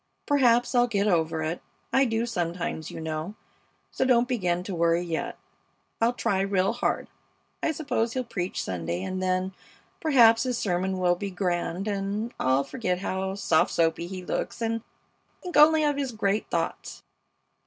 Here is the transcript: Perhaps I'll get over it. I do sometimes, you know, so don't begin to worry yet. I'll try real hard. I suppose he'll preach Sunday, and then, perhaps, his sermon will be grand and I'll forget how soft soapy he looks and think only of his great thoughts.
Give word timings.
Perhaps 0.25 0.73
I'll 0.73 0.87
get 0.87 1.05
over 1.05 1.43
it. 1.43 1.61
I 1.93 2.05
do 2.05 2.25
sometimes, 2.25 2.89
you 2.89 2.99
know, 2.99 3.35
so 3.91 4.03
don't 4.03 4.27
begin 4.27 4.63
to 4.63 4.73
worry 4.73 5.03
yet. 5.03 5.37
I'll 6.01 6.13
try 6.13 6.39
real 6.41 6.73
hard. 6.73 7.07
I 7.61 7.71
suppose 7.71 8.13
he'll 8.13 8.23
preach 8.23 8.63
Sunday, 8.63 9.03
and 9.03 9.21
then, 9.21 9.53
perhaps, 9.99 10.41
his 10.41 10.57
sermon 10.57 10.97
will 10.97 11.13
be 11.13 11.29
grand 11.29 11.87
and 11.87 12.33
I'll 12.39 12.63
forget 12.63 12.97
how 12.97 13.35
soft 13.35 13.69
soapy 13.69 14.07
he 14.07 14.25
looks 14.25 14.59
and 14.59 14.81
think 15.43 15.55
only 15.55 15.83
of 15.83 15.97
his 15.97 16.11
great 16.13 16.49
thoughts. 16.49 17.03